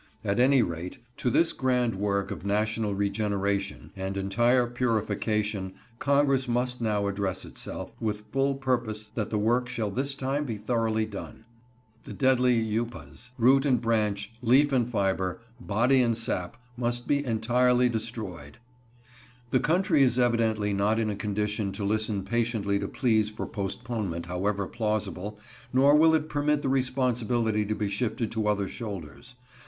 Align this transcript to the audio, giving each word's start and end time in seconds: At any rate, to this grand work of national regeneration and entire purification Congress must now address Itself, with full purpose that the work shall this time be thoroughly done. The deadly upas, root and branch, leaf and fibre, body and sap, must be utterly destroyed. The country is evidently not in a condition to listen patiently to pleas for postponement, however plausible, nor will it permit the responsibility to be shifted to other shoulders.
At 0.25 0.39
any 0.39 0.63
rate, 0.63 0.97
to 1.17 1.29
this 1.29 1.53
grand 1.53 1.93
work 1.93 2.31
of 2.31 2.43
national 2.43 2.95
regeneration 2.95 3.91
and 3.95 4.17
entire 4.17 4.65
purification 4.65 5.73
Congress 5.99 6.47
must 6.47 6.81
now 6.81 7.05
address 7.05 7.45
Itself, 7.45 7.93
with 7.99 8.23
full 8.31 8.55
purpose 8.55 9.05
that 9.13 9.29
the 9.29 9.37
work 9.37 9.69
shall 9.69 9.91
this 9.91 10.15
time 10.15 10.43
be 10.43 10.57
thoroughly 10.57 11.05
done. 11.05 11.45
The 12.05 12.13
deadly 12.13 12.59
upas, 12.79 13.29
root 13.37 13.63
and 13.63 13.79
branch, 13.79 14.31
leaf 14.41 14.71
and 14.71 14.89
fibre, 14.89 15.39
body 15.59 16.01
and 16.01 16.17
sap, 16.17 16.57
must 16.75 17.07
be 17.07 17.23
utterly 17.23 17.87
destroyed. 17.87 18.57
The 19.51 19.59
country 19.59 20.01
is 20.01 20.17
evidently 20.17 20.73
not 20.73 20.97
in 20.99 21.11
a 21.11 21.15
condition 21.15 21.71
to 21.73 21.85
listen 21.85 22.23
patiently 22.23 22.79
to 22.79 22.87
pleas 22.87 23.29
for 23.29 23.45
postponement, 23.45 24.25
however 24.25 24.65
plausible, 24.65 25.37
nor 25.71 25.93
will 25.93 26.15
it 26.15 26.27
permit 26.27 26.63
the 26.63 26.69
responsibility 26.69 27.67
to 27.67 27.75
be 27.75 27.87
shifted 27.87 28.31
to 28.31 28.47
other 28.47 28.67
shoulders. 28.67 29.35